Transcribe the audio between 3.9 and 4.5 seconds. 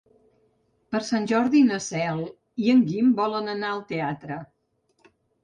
teatre.